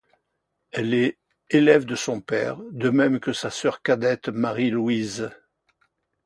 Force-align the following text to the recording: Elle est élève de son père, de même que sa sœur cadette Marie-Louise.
Elle 0.71 0.95
est 0.95 1.19
élève 1.51 1.85
de 1.85 1.93
son 1.93 2.21
père, 2.21 2.57
de 2.71 2.89
même 2.89 3.19
que 3.19 3.33
sa 3.33 3.51
sœur 3.51 3.83
cadette 3.83 4.29
Marie-Louise. 4.29 5.29